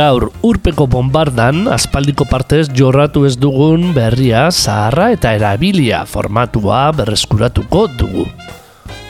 [0.00, 8.24] Gaur urpeko bombardan aspaldiko partez jorratu ez dugun berria zaharra eta erabilia formatua berreskuratuko dugu.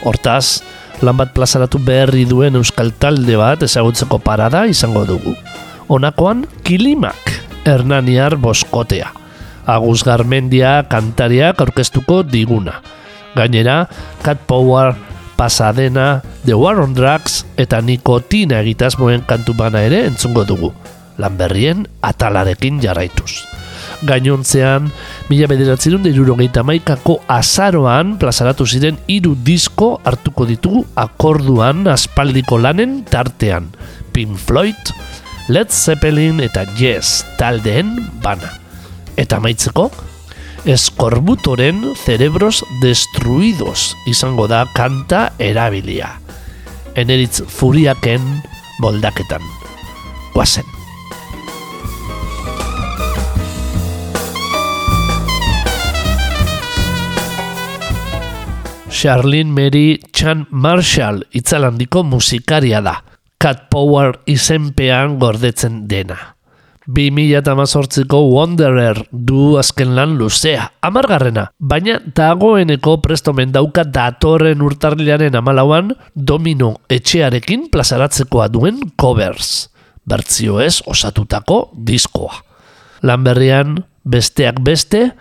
[0.03, 0.59] Hortaz,
[0.99, 5.31] lan bat plazaratu berri duen euskal talde bat ezagutzeko parada izango dugu.
[5.87, 7.31] Honakoan, Kilimak,
[7.63, 9.13] Hernaniar Boskotea.
[9.71, 12.81] Agus Garmendia kantariak aurkeztuko diguna.
[13.37, 13.85] Gainera,
[14.25, 14.97] Cat Power
[15.41, 20.69] Pasadena, The War on Drugs eta Nikotina egitasmoen kantu bana ere entzungo dugu.
[21.17, 23.41] Lan berrien atalarekin jarraituz.
[24.05, 24.91] Gainontzean,
[25.33, 33.73] mila bederatzerun derurogeita maikako azaroan plazaratu ziren hiru disko hartuko ditugu akorduan aspaldiko lanen tartean.
[34.13, 34.93] Pink Floyd,
[35.49, 38.53] Led Zeppelin eta Yes taldeen bana.
[39.17, 39.89] Eta maitzeko,
[40.65, 46.19] eskorbutoren cerebros destruidos izango da kanta erabilia.
[46.95, 48.21] Eneritz furiaken
[48.79, 49.41] moldaketan.
[50.33, 50.65] Guazen.
[58.89, 62.99] Charlene Mary Chan Marshall itzalandiko musikaria da.
[63.41, 66.40] Cat Power izenpean gordetzen dena.
[66.91, 76.73] 2018ko Wanderer du azken lan luzea, amargarrena, baina dagoeneko prestomen dauka datorren urtarriaren amalauan domino
[76.91, 79.69] etxearekin plazaratzekoa duen covers,
[80.03, 82.43] bertzio ez osatutako diskoa.
[83.07, 85.11] Lan berrian, besteak beste,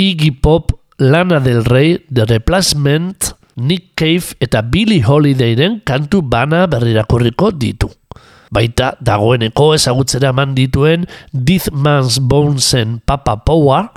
[0.00, 7.50] Iggy Pop, Lana del Rey, The Replacement, Nick Cave eta Billie Holidayren kantu bana berrirakurriko
[7.52, 7.90] ditu
[8.54, 13.90] baita dagoeneko ezagutzera eman dituen Death Man's Bonesen Papa Power,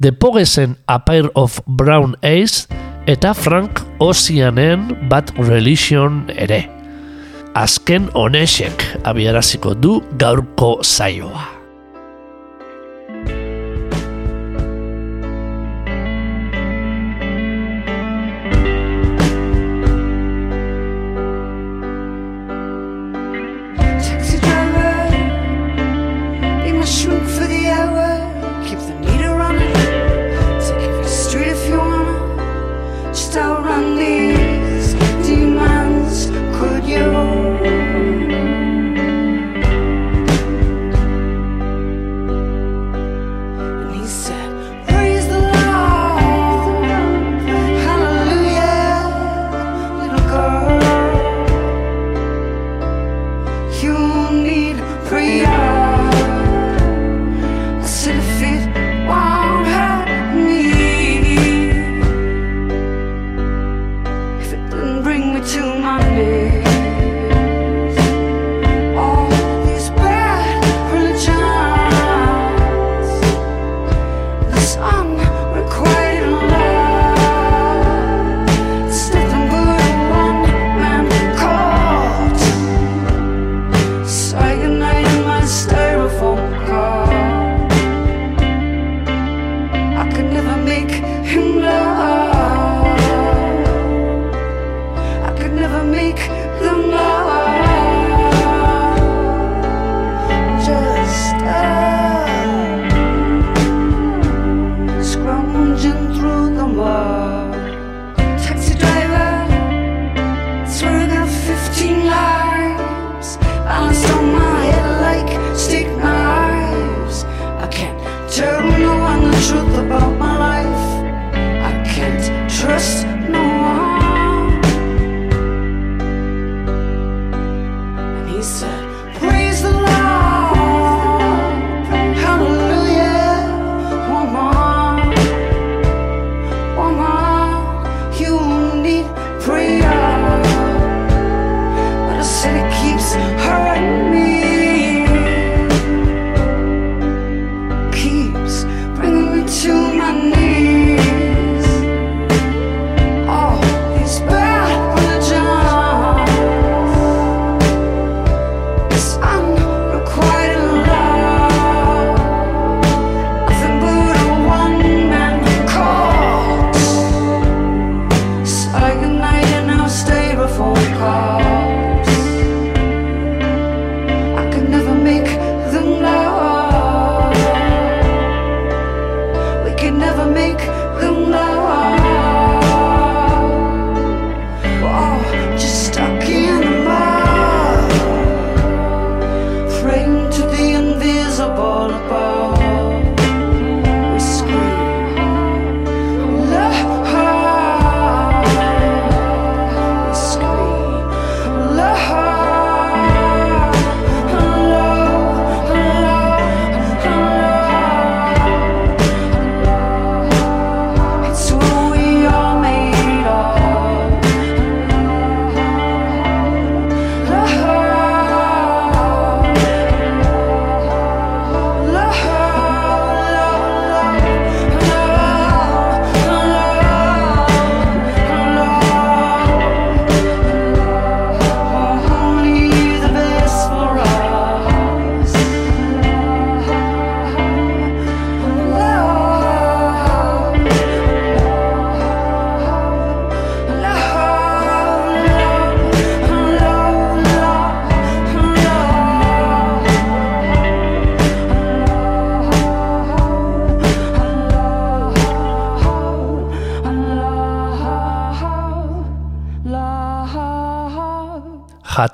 [0.00, 2.66] The Pogesen A Pair of Brown Eyes
[3.06, 6.66] eta Frank Oceanen Bad Religion ere.
[7.56, 11.55] Azken honesek abiaraziko du gaurko zaioa.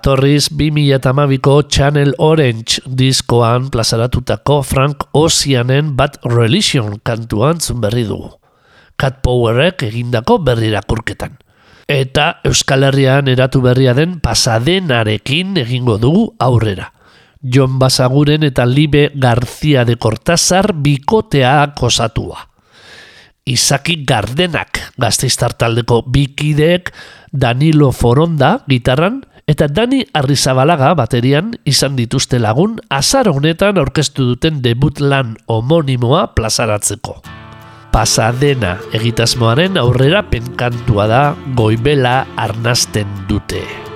[0.03, 8.33] Jatorriz 2008ko Channel Orange diskoan plazaratutako Frank Oceanen Bad Religion kantuan zun dugu.
[8.99, 11.39] Cat Powerrek egindako berrirakurketan.
[11.87, 16.93] Eta Euskal Herrian eratu berria den pasadenarekin egingo dugu aurrera.
[17.41, 22.49] Jon Basaguren eta Libe García de Cortázar bikotea kosatua.
[23.47, 26.93] Izaki Gardenak gazteiztar taldeko bikideek
[27.31, 29.23] Danilo Foronda gitarran
[29.53, 37.19] eta Dani Arrizabalaga baterian izan dituzte lagun azar honetan aurkeztu duten debut lan homonimoa plazaratzeko.
[37.93, 41.23] Pasadena egitasmoaren aurrera penkantua da
[41.59, 43.92] goibela arnasten dute.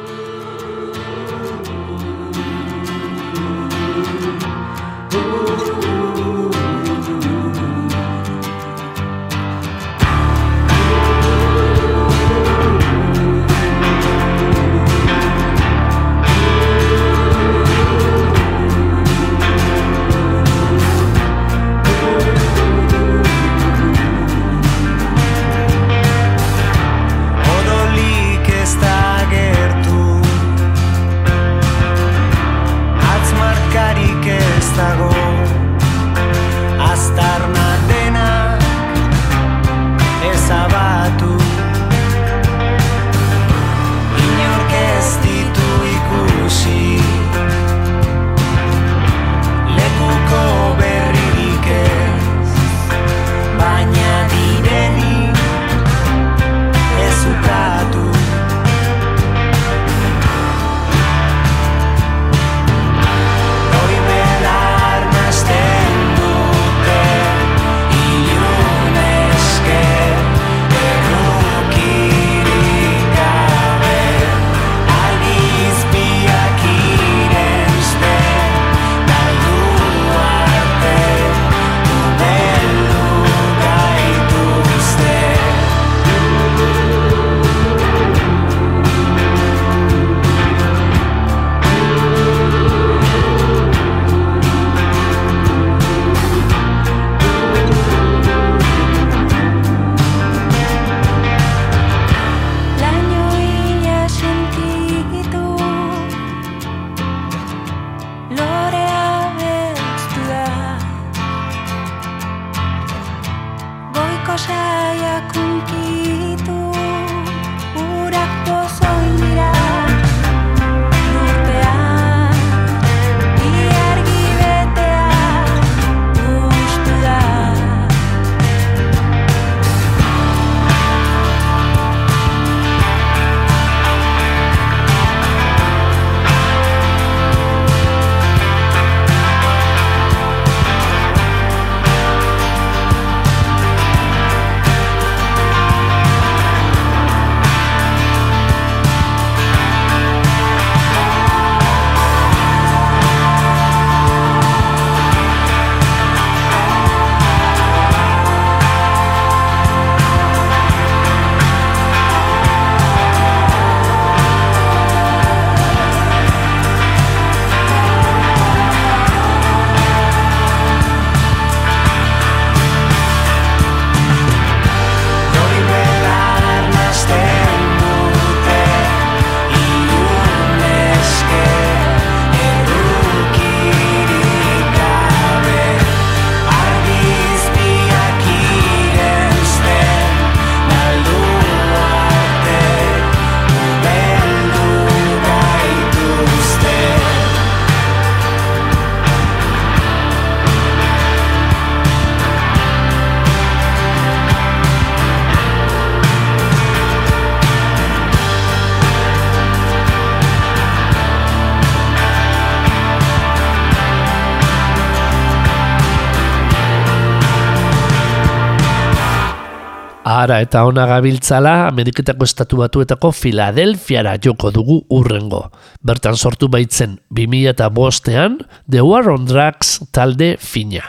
[220.06, 225.40] Ara eta ona gabiltzala Ameriketako estatu batuetako Filadelfiara joko dugu urrengo.
[225.82, 228.36] Bertan sortu baitzen 2005ean
[228.70, 230.84] The War on Drugs talde fina.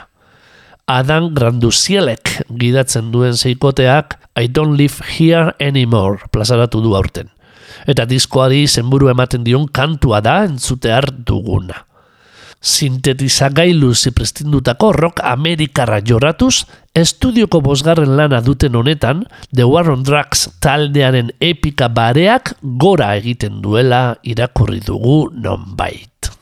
[0.85, 7.33] Adam Granduzielek gidatzen duen zeikoteak I don't live here anymore plazaratu du aurten.
[7.89, 11.86] Eta diskoari zenburu ematen dion kantua da entzutear duguna
[12.61, 21.31] sintetizagailu ziprestindutako rock amerikarra jorratuz, estudioko bosgarren lana duten honetan, The War on Drugs taldearen
[21.39, 26.33] epika bareak gora egiten duela irakurri dugu nonbait.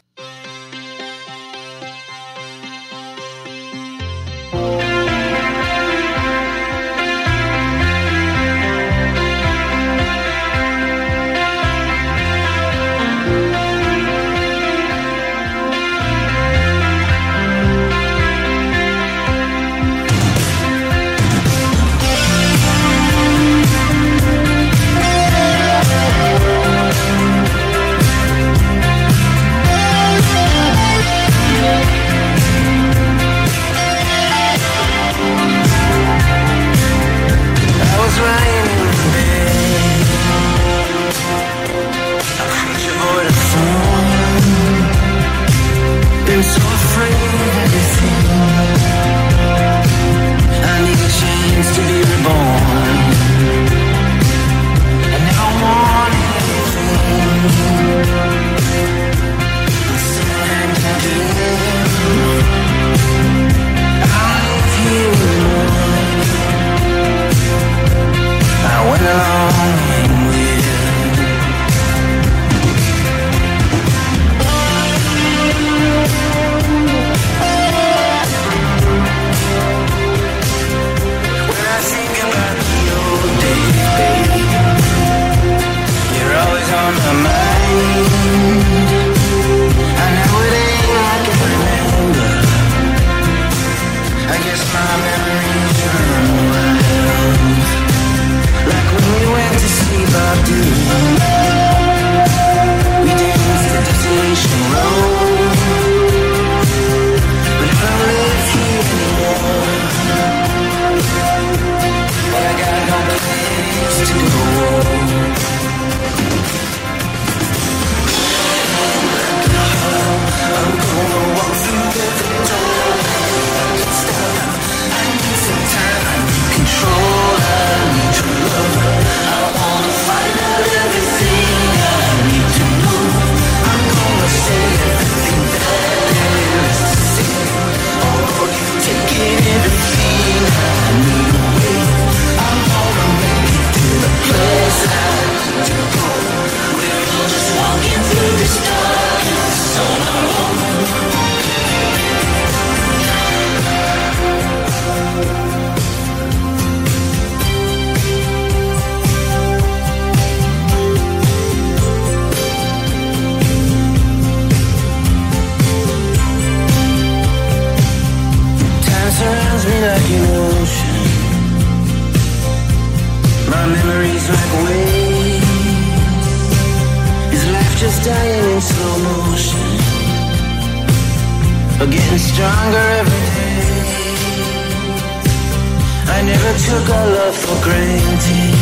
[186.25, 188.55] never took our love for granted.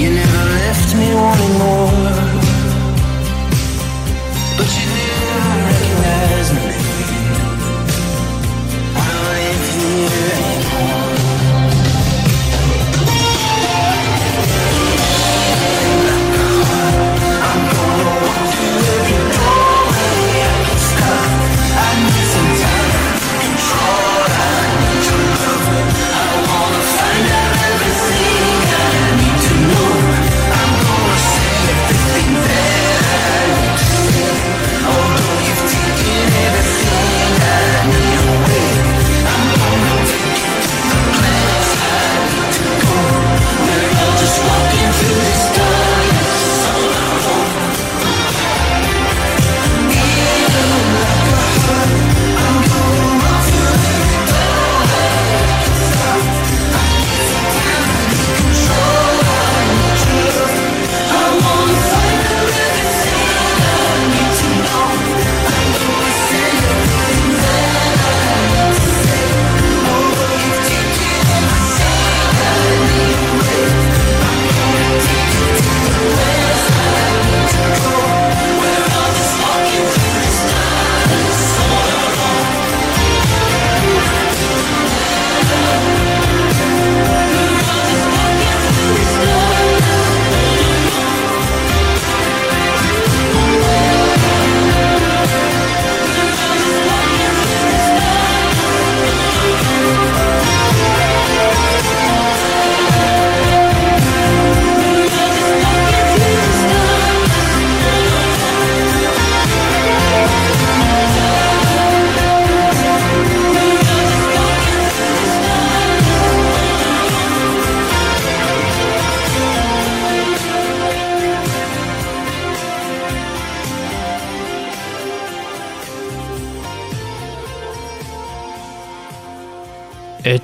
[0.00, 2.48] You never left me wanting more.
[4.56, 4.97] But you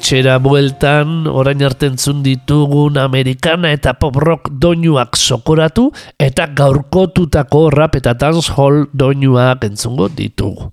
[0.04, 5.86] Etxera bueltan, orain artentzun ditugun Amerikana eta pop rock doinuak sokoratu
[6.20, 10.66] eta gaurkotutako rap eta dancehall doinuak entzungo ditugu.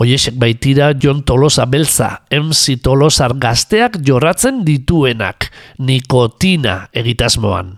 [0.00, 7.74] Oiesek baitira John Tolosa beltza, MC Tolosar gazteak jorratzen dituenak, nikotina egitasmoan.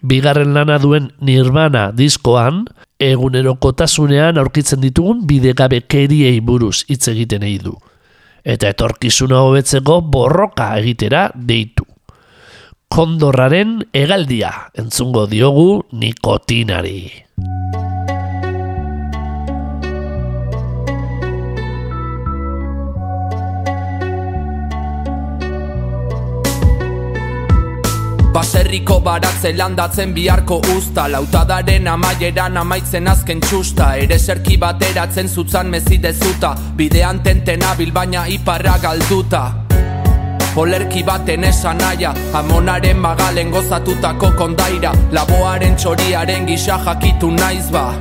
[0.00, 2.64] Bigarren lana duen Nirvana diskoan,
[3.04, 7.76] egunerokotasunean aurkitzen ditugun bidegabekeriei buruz hitz egiten du.
[8.46, 11.86] Eta etorkizuna hobetzeko borroka egitera deitu.
[12.94, 17.00] Kondorraren hegaldia entzungo diogu nikotinari.
[28.36, 31.06] Baserriko baratze landatzen biharko usta.
[31.08, 33.94] Lautadaren amaieran amaitzen azken txusta.
[33.96, 39.40] Ere serki bateratzen zutzan mezidezuta Bidean tentena baina iparra galduta.
[40.56, 44.92] Olerki baten esan naia Amonaren magalen gozatutako kondaira.
[45.12, 47.94] Laboaren txoriaren gisa jakitu naiz ba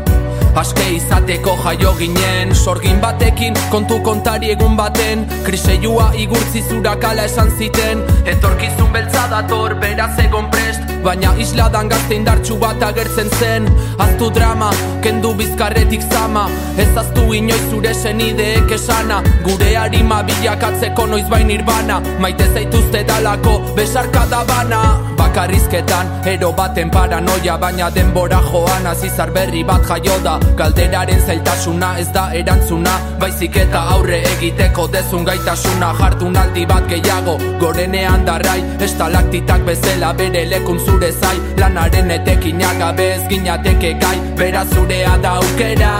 [0.56, 2.56] Aske izateko jaio ginen.
[2.56, 5.28] Sorgin batekin kontu kontari egun baten.
[5.46, 8.02] Kriseiua igurtzi zurakala esan ziten.
[8.26, 13.68] Etorkizun beltza dator beraz egon prest Baina isladan gazte indartxu bat agertzen zen.
[14.02, 14.72] Aztu drama,
[15.06, 16.48] kendu bizkarretik zama.
[16.82, 19.20] Ez aztu inoiz zure senideek esana.
[19.46, 24.80] Gure harima bilakatzeko noiz bain irbana Maite zaituzte dalako besarka da bana
[25.18, 28.90] Bakarrizketan, ero baten paranoia Baina denbora joan.
[28.90, 32.98] Azizar berri bat jaio da Galderaren zailtasuna ez da erantzuna.
[33.22, 35.94] Baizik eta aurre egiteko dezun gaitasuna.
[36.02, 43.24] Jardunaldi bat gehiago gorenean darrai Estalaktitak bezala bere lekun zure zai Lanaren etekinak gabe ez
[43.28, 44.18] ginateke gai.
[44.40, 45.94] Bera zurea da aukera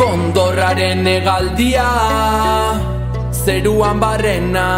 [0.00, 1.88] Kondorraren egaldia
[3.44, 4.68] Zeruan barrena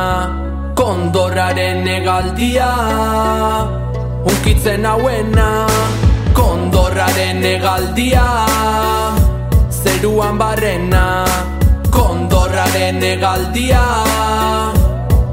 [0.74, 2.70] Kondorraren egaldia
[4.30, 5.48] Unkitzen hauena
[6.34, 8.26] Kondorraren egaldia
[9.70, 11.04] Zeruan barrena
[11.90, 13.84] Kondorraren egaldia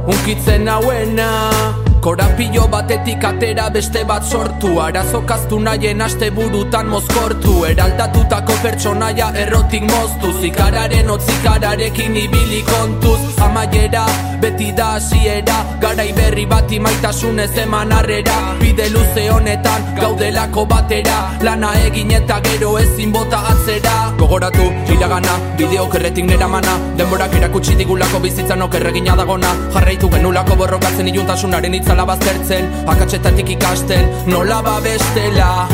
[0.06, 4.74] Unkitzen hauena Korapilo batetik atera beste bat sortu.
[4.86, 7.54] Arazokaztu nahien aste burutan mozkortu.
[7.70, 10.34] Eraldatutako pertsonaia errotik moztu.
[10.42, 13.22] Zikararen otzikararekin ibili kontuz.
[13.46, 14.04] Amaiera
[14.42, 15.56] beti da hasiera.
[15.80, 18.36] Garai berri bat imaitasunez eman harrera.
[18.60, 21.22] Bide luze honetan gaudelako batera.
[21.42, 23.96] Lana egin eta gero ezin bota atzera.
[24.20, 29.50] Gogoratu, iragana, bideo kerretik nera mana Denborak erakutsi digulako bizitzan okerregina dagona.
[29.74, 35.68] Jarraitu genulako borrokatzen iluntasunaren itzala baztertzen Akatsetatik ikasten, nola babestela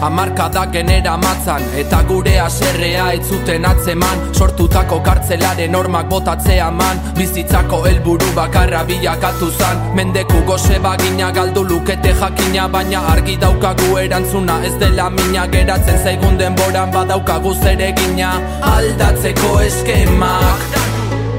[0.00, 4.34] Amarkadak genera matzan Eta gure aserrea etzuten atzeman.
[4.34, 9.80] Sortutako kartzelaren normak botatzea man Bizitzako helburu bakarra bilakatu zan.
[9.96, 15.46] Mendeku goze bagina galdu lukete jakina Baina argi daukagu erantzuna ez dela mina.
[15.48, 18.34] Geratzen zaigun denboran badaukagu zeregina
[18.76, 20.82] Aldatzeko eskemak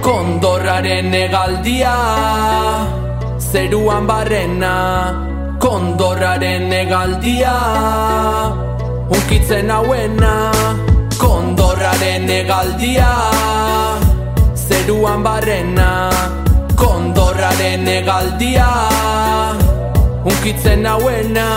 [0.01, 3.06] Kondorraren egaldia
[3.39, 5.13] Zeruan barrena
[5.59, 7.53] Kondorraren egaldia
[9.09, 10.51] Unkitzen hauena
[11.17, 13.09] Kondorraren egaldia
[14.57, 16.09] Zeruan barrena
[16.75, 18.67] Kondorraren egaldia
[20.25, 21.47] Unkitzen hauena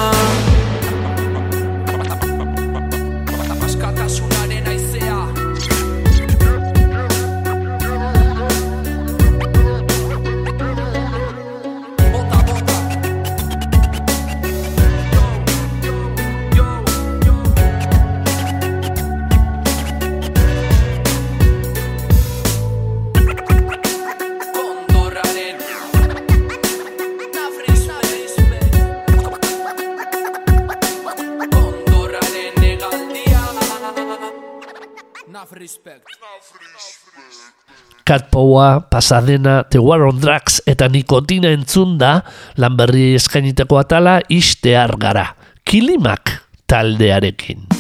[38.31, 42.21] Powa, Pasadena, The War on Drugs eta nikotina entzunda
[42.59, 45.31] lan berri eskainiteko atala istear gara.
[45.65, 47.80] Kilimak taldearekin.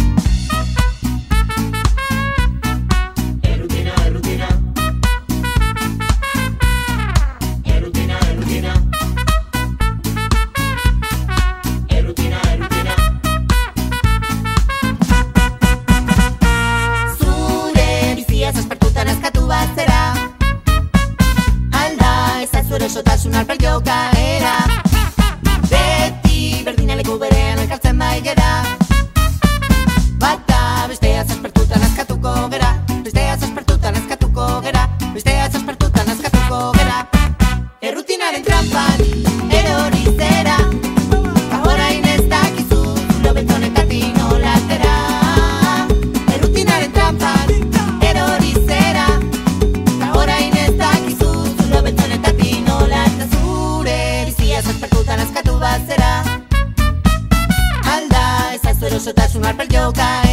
[59.00, 60.29] Eso te es un arpa el yoga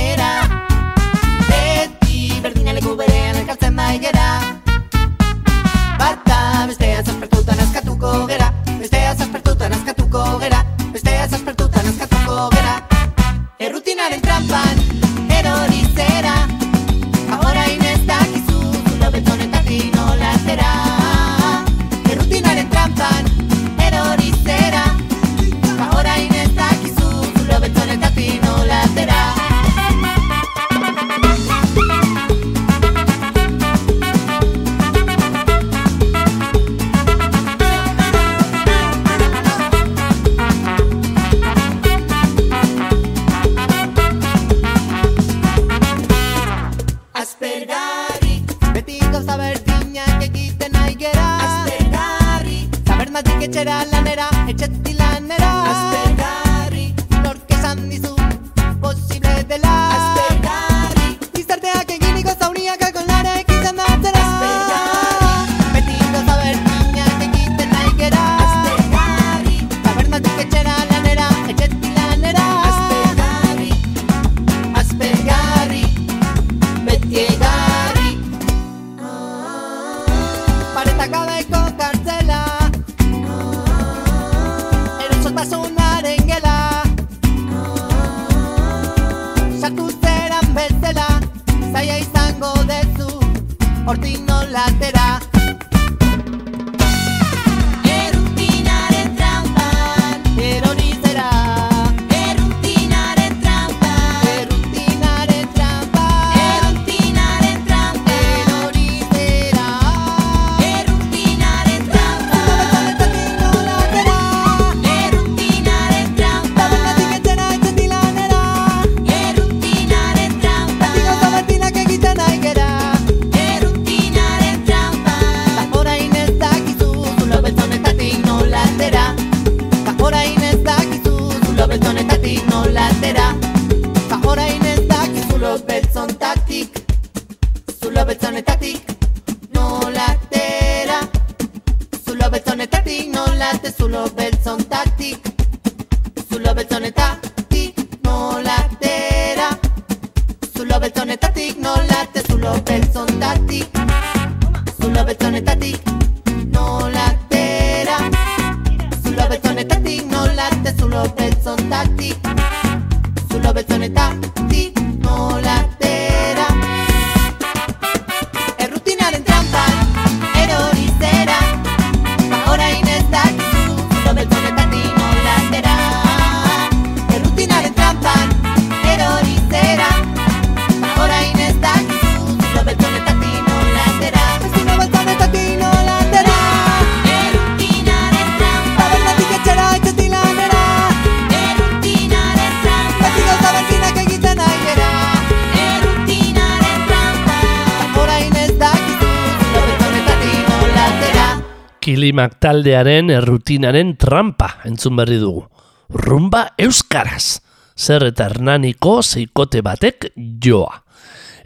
[202.48, 205.44] taldearen errutinaren trampa entzun berri dugu.
[205.92, 207.42] Rumba euskaraz.
[207.76, 210.12] Zer eta hernaniko zeikote batek
[210.44, 210.80] joa.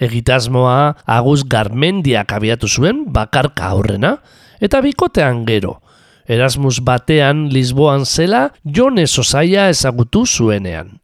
[0.02, 4.16] Egitasmoa Agus Garmendiak abiatu zuen bakarka aurrena
[4.62, 5.80] eta bikotean gero.
[6.30, 11.00] Erasmus batean Lisboan zela Jone Sosaia ezagutu zuenean.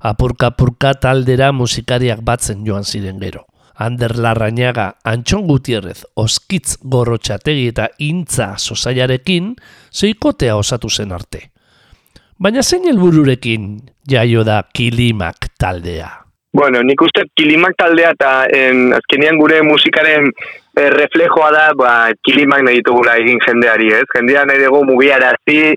[0.00, 3.44] Apurka-apurka taldera musikariak batzen joan ziren gero.
[3.78, 9.54] Ander Larrañaga, Antxon Gutierrez, Oskitz Gorrotxategi eta Intza Sosaiarekin
[9.94, 11.50] zeikotea osatu zen arte.
[12.38, 13.76] Baina zein helbururekin
[14.10, 16.10] jaio da Kilimak taldea.
[16.58, 21.90] Bueno, nik uste kilimak taldea eta en, azkenean gure musikaren eh, reflejoa da ba,
[22.24, 24.06] kilimak nahi ditugula egin jendeari, ez?
[24.14, 25.74] Jendea nahi dugu mugiarazi,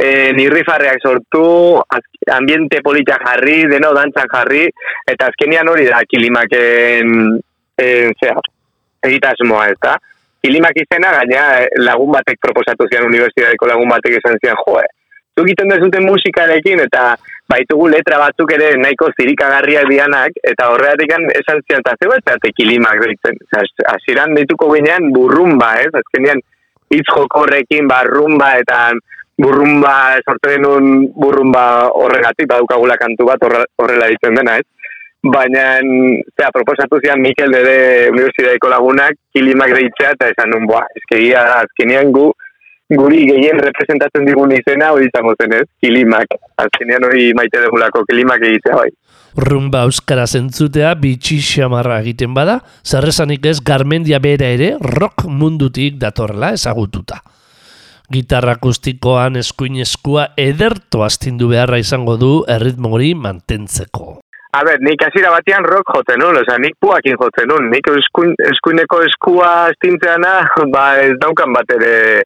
[0.00, 1.44] eh, nirrifarreak sortu,
[2.32, 4.66] ambiente politak jarri, deno dantzan jarri,
[5.12, 7.12] eta azkenean hori da kilimaken
[7.80, 8.40] en, zera,
[9.06, 9.96] egitasmoa, ez da?
[10.40, 14.86] Kilimak izena, gaina eh, lagun batek proposatu zian unibertsitateko lagun batek esan zian, joe,
[15.36, 17.14] zuk egiten dezuten musikarekin eta
[17.50, 23.00] baitugu letra batzuk ere nahiko zirikagarriak dianak eta horregatik esan zian eta zeu ez kilimak
[23.04, 23.38] deitzen.
[23.92, 25.90] Hasieran deituko ginean burrumba, ez?
[25.92, 26.42] Azkenean
[26.90, 28.90] hitz jokorrekin barrumba eta
[29.42, 31.64] burrumba sortu genuen burrumba
[32.02, 34.66] horregatik badukagula kantu bat horre- horrela ditzen dena, ez?
[35.20, 35.64] Baina,
[36.36, 42.12] zera, proposatu zian Mikel dede universitateko lagunak kilimak deitzea eta esan nun, boa, eskegia azkenean
[42.12, 42.30] gu
[42.90, 46.32] guri gehien representatzen digun izena hori izango zen ez, kilimak.
[46.58, 48.88] Azkenean hori maite dugulako kilimak egitea bai.
[49.46, 56.54] Rumba euskaraz entzutea bitxi xamarra egiten bada, zerrezanik ez Garmendia bera ere rock mundutik datorrela
[56.56, 57.20] ezagututa.
[58.10, 64.16] Gitarra akustikoan eskuin eskua ederto astindu beharra izango du erritmo hori mantentzeko.
[64.50, 68.32] A ber, nik hasiera batean rock jotzen nun, osea, nik puakin jotzen nun, nik eskuin,
[68.48, 70.32] eskuineko eskua astintzeana,
[70.74, 72.24] ba ez daukan bat ere,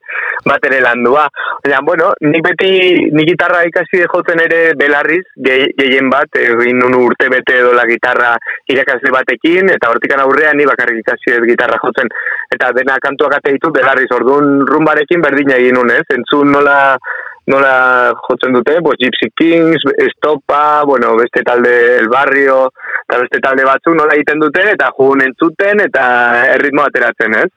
[0.49, 1.27] bat ere landua.
[1.61, 2.71] Baina, bueno, nik beti,
[3.13, 7.85] nik gitarra ikasi jotzen ere belarriz, ge- gehien bat, egin nun urte bete edo la
[7.93, 8.33] gitarra
[8.73, 12.09] irakasle batekin, eta hortikan aurrean ni bakarrik ikasi dut gitarra jotzen,
[12.57, 16.07] eta dena kantuak ate belarriz, orduan rumbarekin berdina egin nun, ez?
[16.17, 16.97] Entzun nola,
[17.47, 22.73] nola jotzen dute, pues Gypsy Kings, Estopa, bueno, beste talde El Barrio,
[23.09, 26.05] eta beste talde batzuk nola egiten duten, eta jugun entzuten, eta
[26.55, 27.51] erritmo ateratzen, ez?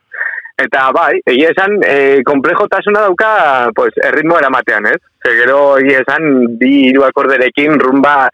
[0.57, 3.29] Eta bai, egia esan, e, komplejotasuna dauka,
[3.77, 4.99] pues, erritmo eramatean, ez?
[5.21, 8.25] Ze gero, egia esan, bi hiru akorderekin rumba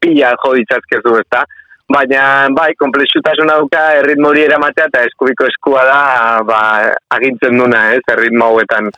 [0.00, 1.46] pila jo ditzazkezu, ezta?
[1.90, 2.22] Baina,
[2.54, 6.02] bai, komplexutasuna dauka erritmo hori eramatea eta eskubiko eskua da,
[6.46, 6.60] ba,
[7.16, 8.04] agintzen duna, ez?
[8.14, 8.92] Erritmo hauetan.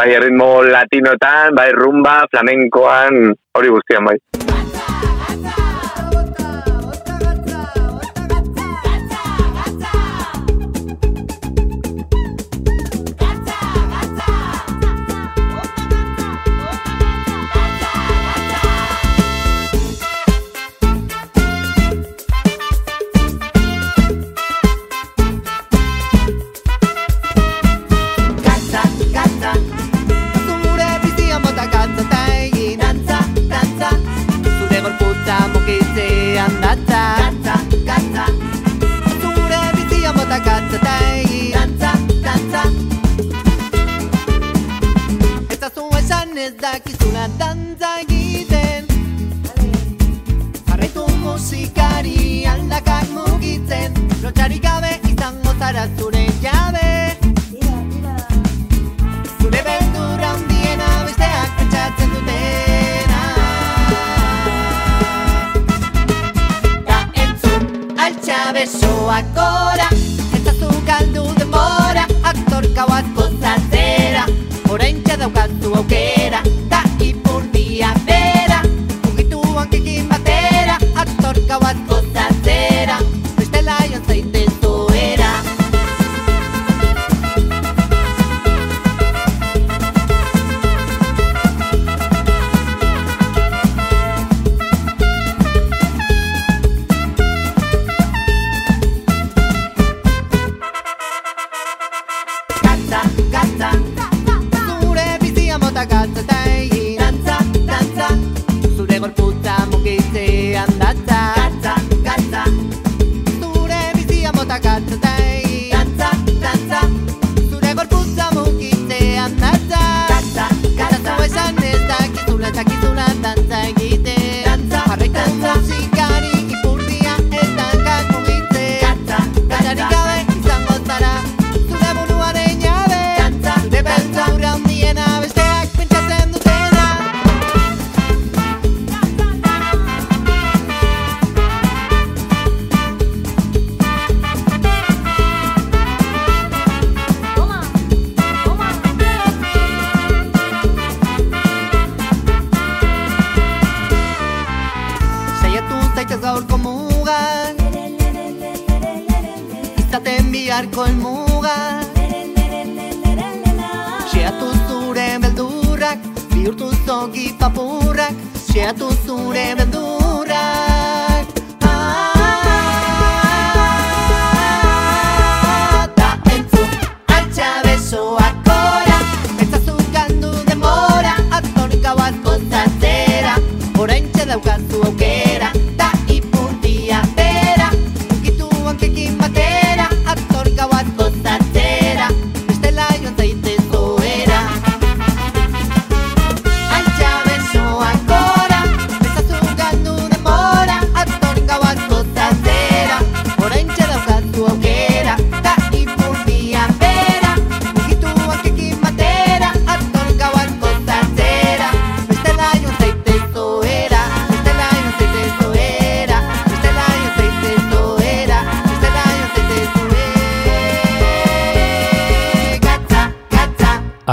[0.00, 4.16] Bai, erritmo latinoetan, bai, rumba, flamenkoan, hori guztian, bai.
[46.40, 48.86] Ez dakizuna dantza egiten.
[50.68, 53.92] Jarraitu musikari aldakak mugitzen.
[54.22, 56.86] Lotxarik gabe izango zara zure jabe.
[59.40, 63.22] Zure beldurra handiena besteak pentsatzen dutena.
[66.88, 67.70] Da entzun
[68.08, 69.88] altxa besoak gora.
[70.40, 74.24] Eta zu galdu denbora Aktorka bat gozatzera
[74.70, 76.40] Orain daukatu aukera.
[76.70, 76.82] Da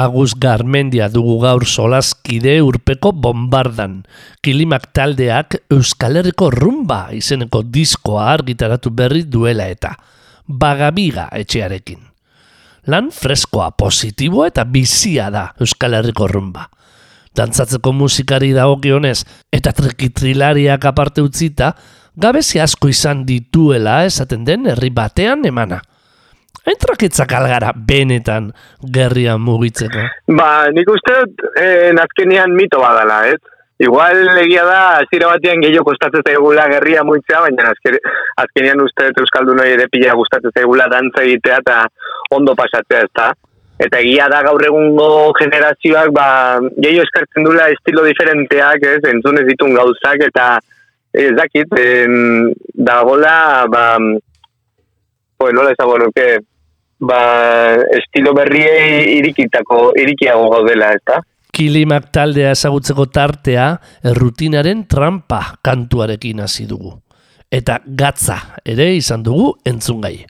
[0.08, 4.06] Agus Garmendia dugu gaur solaskide urpeko bombardan.
[4.40, 9.98] Kilimak taldeak Euskal Herriko rumba izeneko diskoa argitaratu berri duela eta.
[10.48, 12.00] Bagabiga etxearekin.
[12.88, 16.70] Lan freskoa, positiboa eta bizia da Euskal Herriko rumba.
[17.36, 21.74] Dantzatzeko musikari dagokionez eta trekitrilariak aparte utzita,
[22.16, 25.84] gabezi asko izan dituela esaten den herri batean emana.
[26.68, 28.52] Entraketzak algara benetan
[28.94, 30.04] gerrian mugitzeko.
[30.36, 33.40] Ba, nik uste dut, eh, azkenean mito badala, ez?
[33.80, 38.02] Igual egia da, azira batean gehiago kostatzen zaigula gerria muitzea, baina azke-
[38.44, 41.84] azkenean uste dut Euskaldunoi ere pila gustatzen zaigula dantza egitea eta
[42.34, 43.30] ondo pasatzea, ez da?
[43.78, 46.28] Eta egia da gaur egungo generazioak, ba,
[46.82, 49.04] gehiago eskartzen dula estilo diferenteak, ez?
[49.14, 50.58] Entzun ez ditun gauzak, eta
[51.14, 53.86] ez dakit, en, dagola, ba,
[55.38, 56.40] pues nola ezago nuke,
[57.00, 61.22] ba, estilo berriei irikitako, irikiago gaudela, ezta?
[61.54, 63.68] Kilimak taldea ezagutzeko tartea
[64.06, 66.94] errutinaren trampa kantuarekin hasi dugu.
[67.50, 70.28] Eta gatza ere izan dugu entzungai.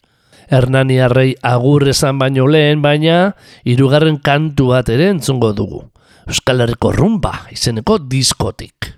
[0.48, 3.34] Hernaniarrei agur esan baino lehen, baina
[3.68, 5.82] hirugarren kantu bat ere entzungo dugu.
[6.28, 8.94] Euskal Herriko rumba izeneko diskotik.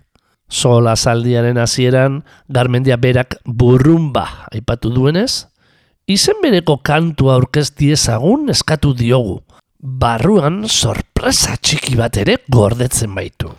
[0.50, 5.46] Sola zaldiaren hasieran Garmendia berak burrumba aipatu duenez,
[6.10, 9.40] izen bereko kantua aurkezti ezagun eskatu diogu.
[9.80, 13.52] Barruan sorpresa txiki bat ere gordetzen baitu.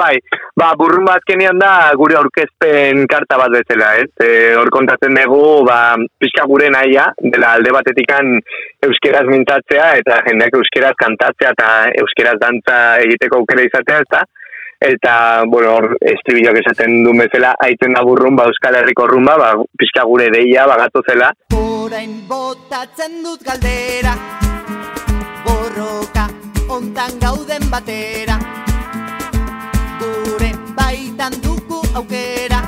[0.00, 0.14] Bai,
[0.56, 4.08] ba, burrun bat kenean da gure aurkezpen karta bat bezala, ez?
[4.22, 8.38] E, hor kontatzen dugu, ba, pixka gure naia, dela alde batetikan
[8.86, 11.70] euskeraz mintatzea, eta jendeak euskeraz kantatzea, eta
[12.04, 14.24] euskeraz dantza egiteko aukera izatea, ezta?
[14.80, 19.50] Eta, bueno, hor, estribilloak esaten duen bezala, aitzen da burrun, ba, Euskal Herriko rumba, ba,
[19.76, 21.28] pixka gure deia, bagatu zela.
[21.90, 24.12] Orain botatzen dut galdera
[25.42, 26.28] Borroka
[26.70, 28.36] ontan gauden batera
[29.98, 32.62] Gure baitan dugu aukera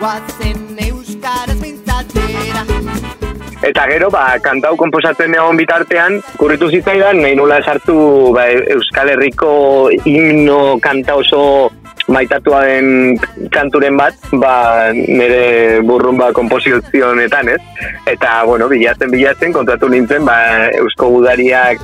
[0.00, 2.79] Guazen euskaraz mintzatzera
[3.60, 9.50] Eta gero, ba, kantau komposatzen egon bitartean, kurritu zitzaidan, nahi nula sartu ba, Euskal Herriko
[10.08, 11.42] himno kanta oso
[12.10, 13.18] maitatua den
[13.54, 17.60] kanturen bat, ba, nire burrumba komposizio honetan, ez?
[18.10, 20.36] Eta, bueno, bilatzen, bilatzen, kontatu nintzen, ba,
[20.80, 21.82] Eusko Gudariak,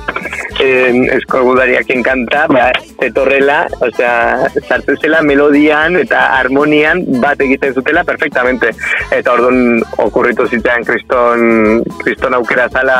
[0.63, 2.69] en, Eusko Gudariaken kanta, ba,
[3.03, 8.73] etorrela, osea, sartu zela melodian eta harmonian bat egiten zutela perfectamente.
[9.15, 12.97] Eta orduan okurritu zitean kriston, kriston aukera zala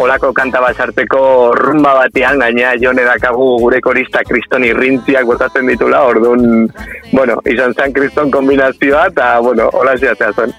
[0.00, 6.02] olako kanta bat sartzeko rumba batean, gaina jone dakagu gure korista kriston irrintziak botatzen ditula,
[6.10, 6.42] orduan,
[7.12, 10.54] bueno, izan zen kriston kombinazioa, eta, bueno, hola ziatzea zen.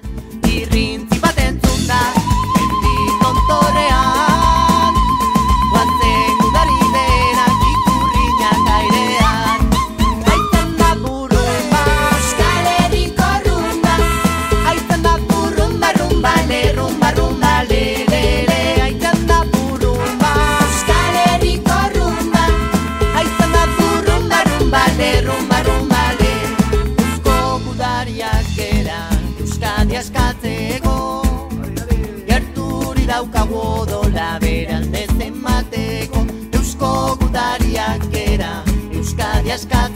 [0.56, 2.02] Irrintzi bat entzun da
[2.56, 4.05] Mendi tontorean
[39.66, 39.95] pescado.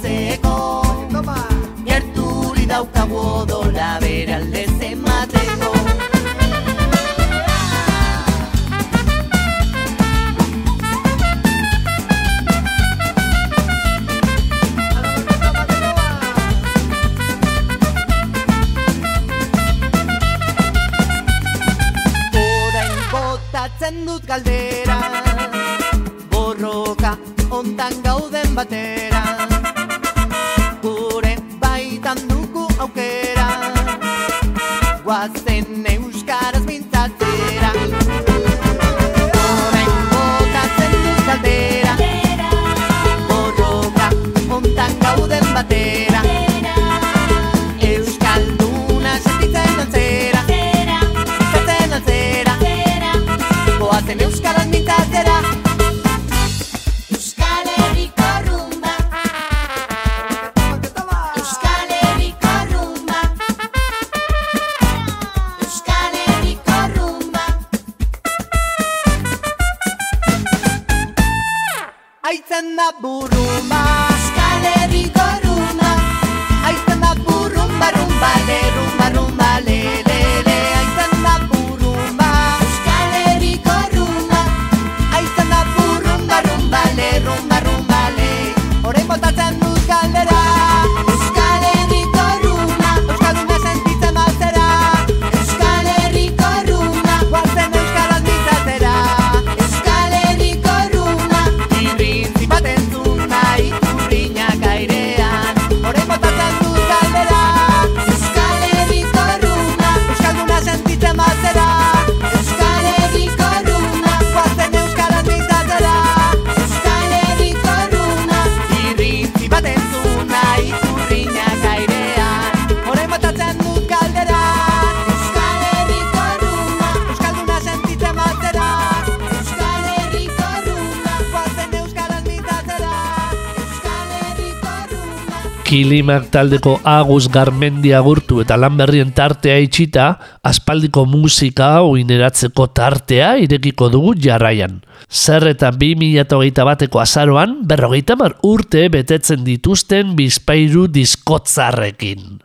[135.70, 140.08] Kilimak taldeko Agus Garmendi agurtu eta lan berrien tartea itxita,
[140.42, 144.80] aspaldiko musika oineratzeko tartea irekiko dugu jarraian.
[145.06, 152.40] Zer eta 2008 bateko azaroan, berrogeita mar urte betetzen dituzten bizpairu diskotzarrekin.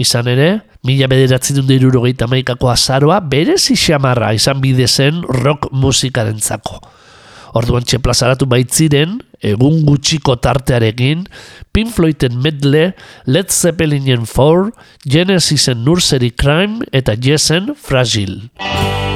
[0.00, 0.48] Izan ere,
[0.88, 6.80] mila bederatzen dut irurogeita maikako azaroa berez isamarra izan bide zen rock musikarentzako.
[7.60, 11.26] Orduan plazaratu baitziren, egun gutxiko tartearekin,
[11.74, 12.92] Pink Floyden medle,
[13.26, 14.72] Led Zeppelinen 4,
[15.06, 19.13] Genesisen Nursery Crime eta Yesen Fragile.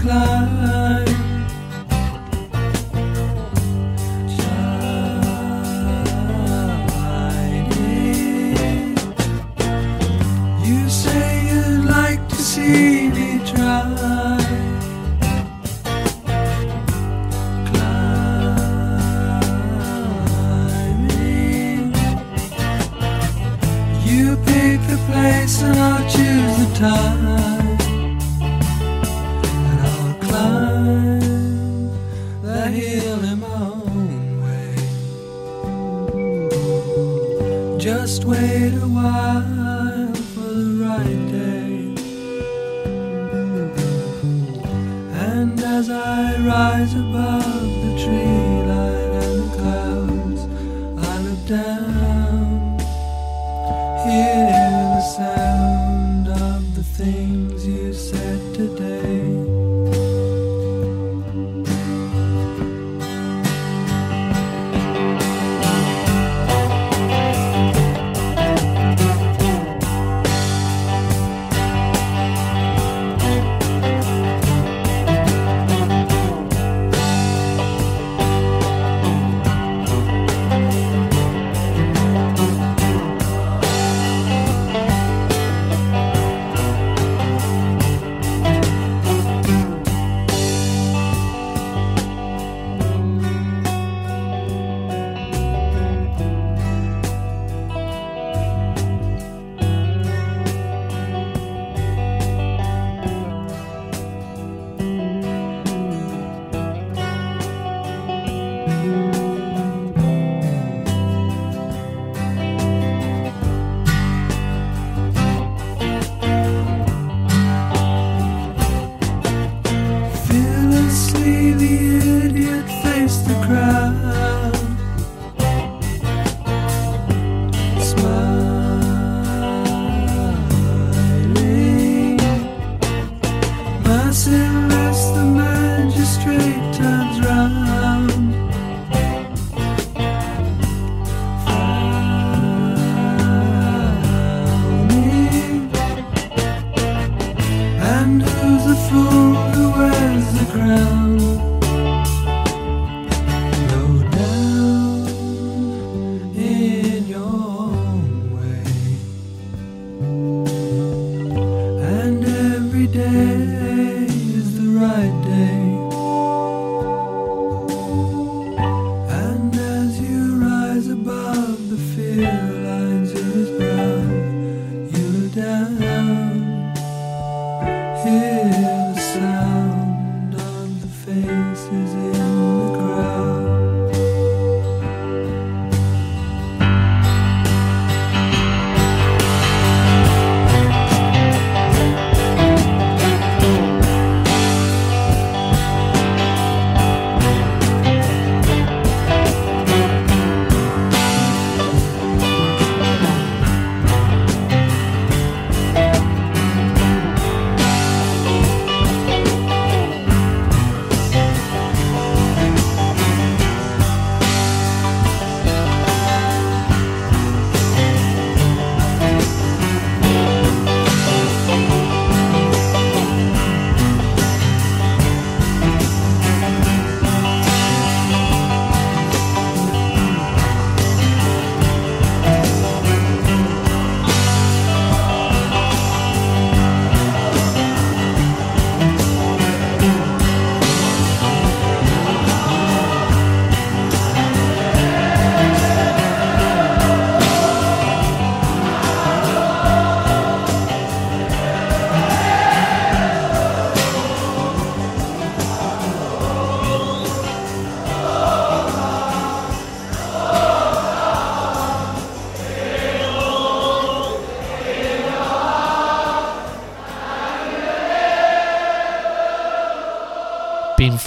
[0.00, 0.79] Climb.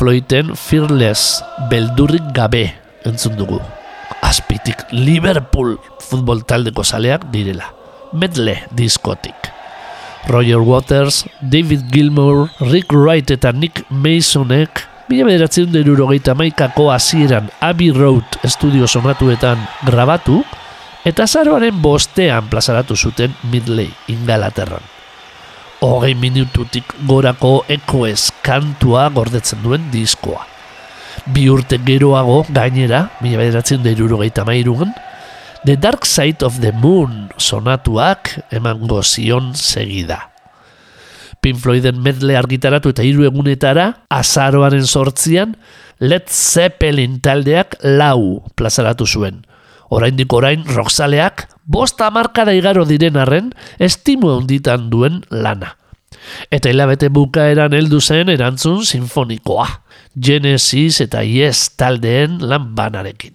[0.04, 1.38] Floyden Fearless
[1.72, 2.66] beldurrik gabe
[3.08, 3.62] entzun dugu.
[4.20, 7.70] Azpitik Liverpool futbol taldeko zaleak direla.
[8.12, 9.48] Medle diskotik.
[10.28, 17.96] Roger Waters, David Gilmour, Rick Wright eta Nick Masonek Mila bederatzen derurogeita maikako hasieran Abbey
[17.96, 20.42] Road estudio sonatuetan grabatu
[21.08, 24.93] eta zaroaren bostean plazaratu zuten Midley, Ingalaterran.
[25.84, 30.46] Hogei minututik gorako ekoez kantua gordetzen duen diskoa.
[31.36, 34.94] Bi urte geroago gainera, mila bederatzen derurogeita mairugan,
[35.66, 40.30] The Dark Side of the Moon sonatuak emango zion segida.
[41.44, 45.58] Pink Floyden medle argitaratu eta hiru egunetara, azaroaren sortzian,
[46.00, 49.44] Led Zeppelin taldeak lau plazaratu zuen.
[49.92, 55.76] Oraindik orain roxaleak, bost amarkada igaro diren arren, estimu handitan duen lana.
[56.54, 59.68] Eta hilabete bukaeran heldu zen erantzun sinfonikoa.
[60.14, 63.34] Genesis eta Yes taldeen lan banarekin.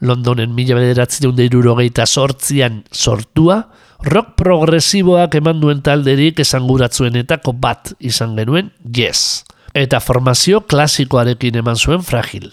[0.00, 3.64] Londonen mila bederatzen deirurogeita sortzian sortua,
[4.06, 9.44] rock progresiboak eman duen talderik esanguratzuenetako bat izan genuen Yes.
[9.74, 12.52] Eta formazio klasikoarekin eman zuen fragil.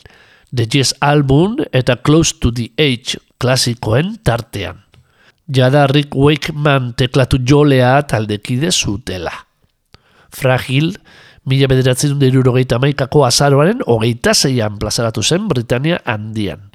[0.54, 4.82] The Yes album eta Close to the Age klasikoen tartean.
[5.48, 9.32] Jada Rick Wakeman teklatu jolea taldekide zutela.
[10.34, 10.96] Fragil,
[11.46, 12.18] mila bederatzen
[12.82, 16.72] maikako azaroaren hogeita zeian plazaratu zen Britania handian.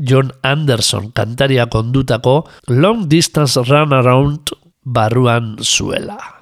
[0.00, 4.50] John Anderson kantaria kondutako Long Distance Run Around
[4.84, 6.33] barruan zuela.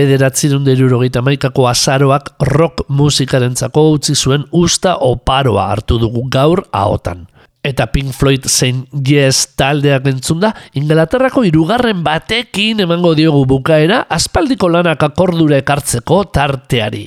[0.00, 7.26] Bederatzerun derurogeita maikako azaroak rock musikarentzako utzi zuen usta oparoa hartu dugu gaur ahotan.
[7.60, 15.04] Eta Pink Floyd zein Yes taldeak entzunda, Inglaterrako hirugarren batekin emango diogu bukaera aspaldiko lanak
[15.10, 17.04] akordura ekartzeko tarteari.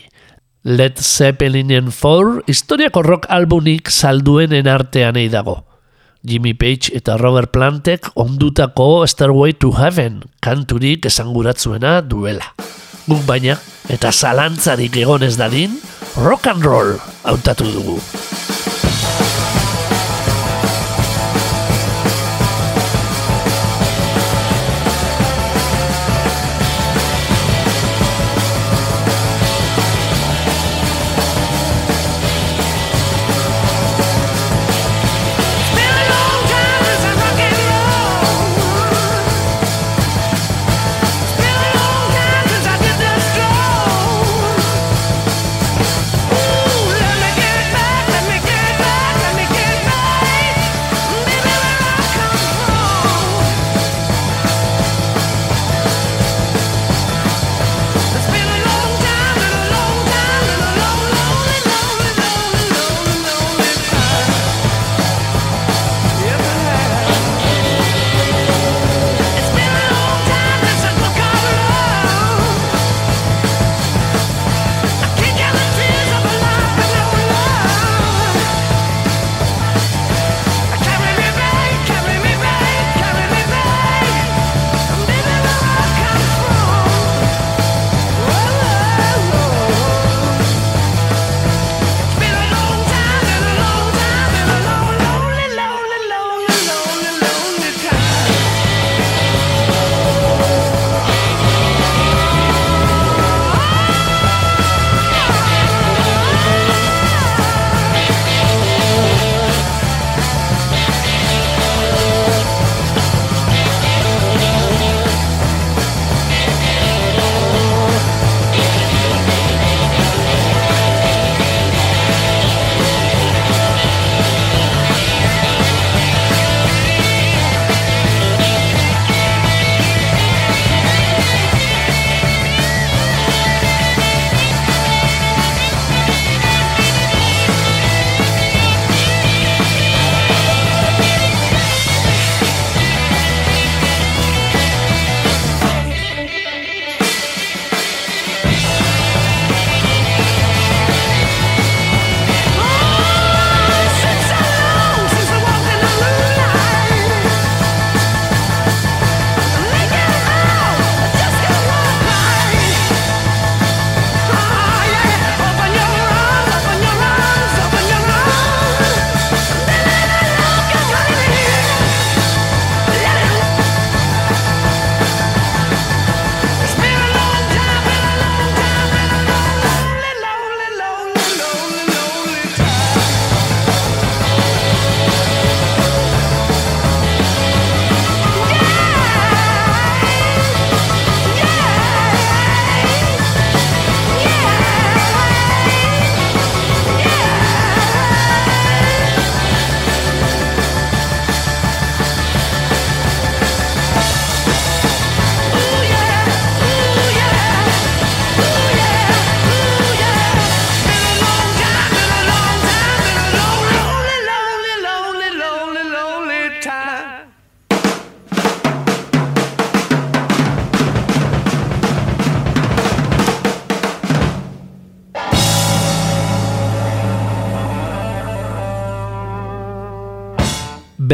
[0.63, 5.63] Led Zeppelinen 4 historiako rock albunik salduenen artean dago.
[6.23, 12.53] Jimmy Page eta Robert Plantek ondutako Stairway to Heaven kanturik esanguratzuena duela.
[13.03, 13.57] Guk baina,
[13.91, 15.75] eta zalantzarik egon ez dadin,
[16.23, 16.95] rock and roll
[17.27, 17.99] hautatu dugu.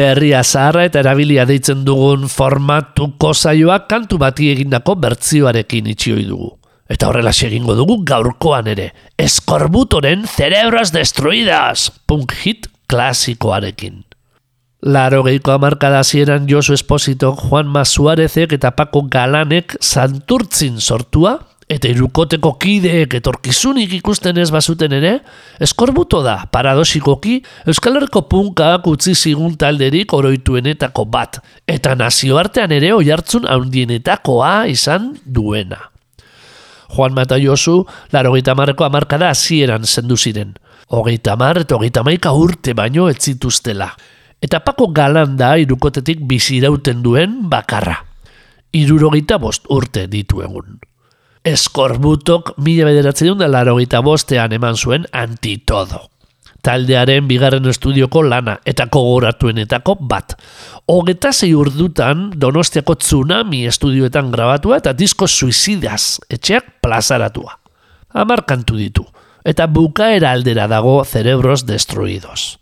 [0.00, 6.54] Berria zaharra eta erabilia deitzen dugun formatuko saioak kantu bati egindako bertzioarekin itxioi dugu.
[6.90, 8.90] Eta horrela egingo dugu gaurkoan ere.
[9.20, 14.00] Eskorbutoren Cerebras Destruidas, punk hit klasikoarekin.
[14.80, 21.36] Laro geiko amarkada zieran Josu Esposito, Juan Masuarezek eta Paco Galanek santurtzin sortua,
[21.70, 25.12] eta irukoteko kideek etorkizunik ikusten ez bazuten ere,
[25.62, 27.36] eskorbuto da, paradosikoki,
[27.70, 31.38] Euskal Herriko punkak utzi zigun talderik oroituenetako bat,
[31.70, 35.78] eta nazioartean ere oihartzun handienetakoa izan duena.
[36.90, 40.56] Juan Mata Josu, laro geita marreko amarkada hasieran zendu ziren.
[40.90, 43.92] Hogeita mar eta hogeita maika urte baino ez zituztela.
[44.42, 48.00] Eta Paco Galan da irukotetik bizirauten duen bakarra.
[48.74, 50.80] Irurogeita bost urte ditu egun.
[51.40, 56.02] Eskorbutok mila bederatzen da larogeita bostean eman zuen antitodo.
[56.60, 60.34] Taldearen bigarren estudioko lana eta kogoratuenetako bat.
[60.92, 67.56] Hogeta zei urdutan Donostiako tsunami estudioetan grabatua eta disko suizidaz etxeak plazaratua.
[68.12, 69.06] Hamar kantu ditu,
[69.44, 72.58] eta bukaera aldera dago cerebros destruidos.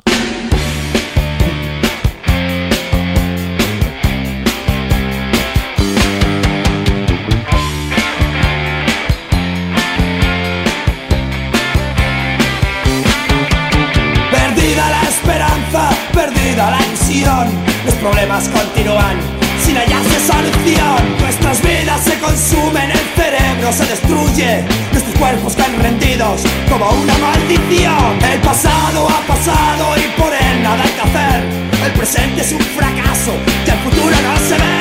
[16.66, 17.48] La ilusión,
[17.86, 19.16] los problemas continúan
[19.64, 21.16] sin hallarse solución.
[21.20, 28.18] Nuestras vidas se consumen, el cerebro se destruye, nuestros cuerpos caen rendidos como una maldición.
[28.32, 31.44] El pasado ha pasado y por él nada hay que hacer.
[31.86, 33.32] El presente es un fracaso
[33.64, 34.78] y el futuro no se ve.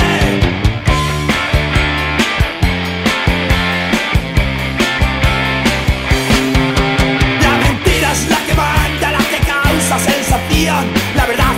[7.43, 10.96] La mentira es la que manda, la que causa sensación.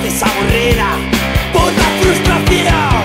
[0.09, 0.89] La es aburrida,
[1.53, 3.03] puta frustración.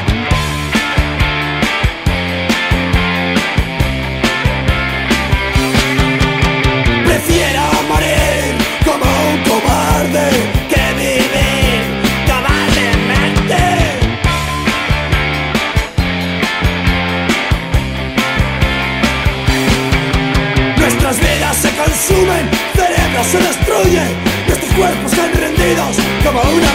[7.04, 10.26] Prefiero morir como un cobarde
[10.70, 11.82] que vivir
[12.26, 13.62] cobardemente.
[20.78, 24.10] Nuestras vidas se consumen, cerebros se destruyen,
[24.46, 26.73] nuestros cuerpos están rendidos como una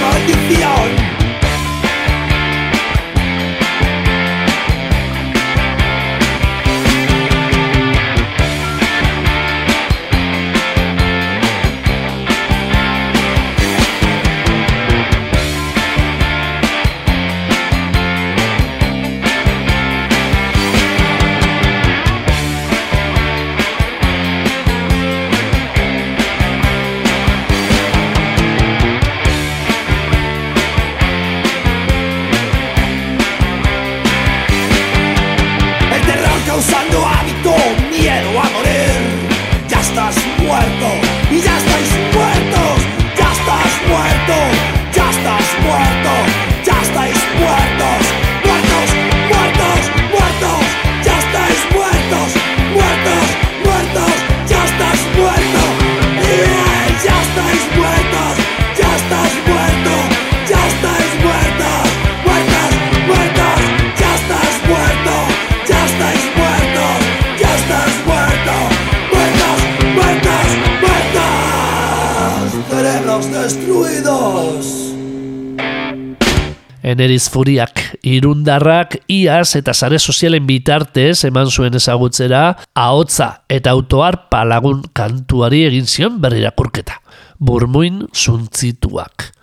[77.19, 84.85] Eneriz furiak, irundarrak, iaz eta sare sozialen bitartez eman zuen ezagutzera, ahotza eta autoar palagun
[84.95, 87.01] kantuari egin zion berrirakurketa.
[87.35, 89.33] Burmuin zuntzituak.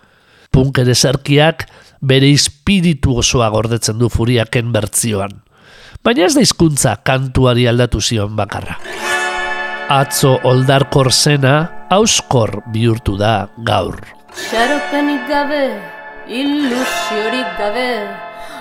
[0.49, 1.67] Punk ere zerkiak
[2.01, 5.35] bere espiritu osoa gordetzen du furiaken bertzioan.
[6.01, 8.79] Baina ez da hizkuntza kantuari aldatu zion bakarra.
[9.93, 14.01] Atzo oldarkor zena, auskor bihurtu da gaur.
[14.33, 15.61] Xaropenik gabe,
[16.29, 18.05] ilusiorik gabe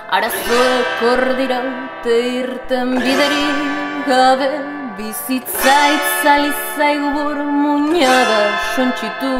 [0.06, 3.58] Arazoek ordiraute irten biderik
[4.06, 4.50] gabe.
[4.96, 8.42] Bizitza itzali zaigu bur muñada
[8.74, 9.34] sontxitu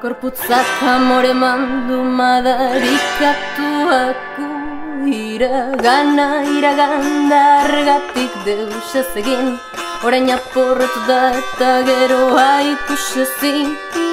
[0.00, 4.46] Korputzak amore mandu madarikatuaku.
[5.04, 9.46] Iragana, iraganda argatik deus ez egin.
[10.06, 13.68] Orain aporretu da eta geroa ikusezin
[14.02, 14.11] Na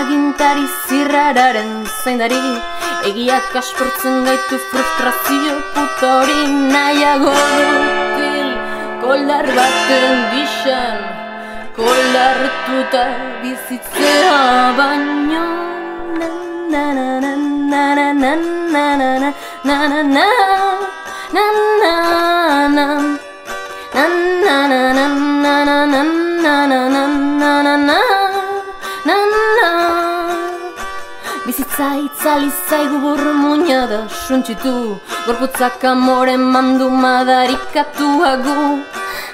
[0.00, 1.72] agintari zirrararen
[2.02, 2.40] zeindari
[3.10, 6.40] Egiak kasportzen gaitu frustrazio putori
[6.72, 7.36] nahiago
[9.04, 11.09] Koldar baten gixan
[11.76, 13.02] Kolartuta
[13.42, 15.44] bizitzea baino
[16.20, 16.28] Na
[16.72, 17.32] na na na
[17.70, 18.34] na na na
[18.72, 19.30] na na na
[19.64, 20.26] na na
[21.34, 22.86] na na na
[23.94, 24.04] Na
[24.46, 25.06] na na na
[25.42, 26.02] na na na
[26.58, 27.98] na na
[29.06, 29.16] na
[29.58, 29.70] na
[31.46, 38.78] Bizitza itzali zaigu burmuina da suntxitu Gorputzak amore mandu madarikatuagu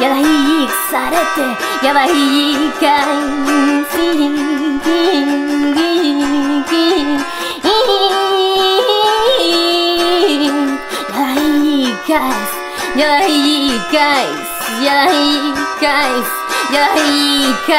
[0.00, 0.24] やだいい
[0.68, 3.18] 腐れてやばいかい
[3.90, 4.34] シリン
[4.78, 4.90] ギ
[5.24, 6.74] ンギンギ
[7.04, 7.18] ン
[11.18, 12.08] やだいいか
[12.96, 13.30] いやだい
[13.66, 13.94] いか
[14.80, 17.06] いやだいいかいやだい
[17.42, 17.70] いか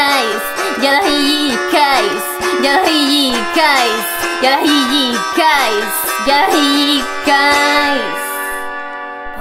[0.80, 3.58] いやだいいかいやだいいか
[4.42, 4.66] いやだい
[5.12, 5.40] いか
[5.70, 7.30] いやだいいか
[7.96, 8.20] い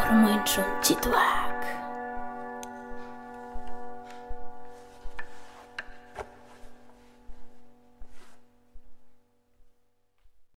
[0.08, 1.47] por muy chunchituar.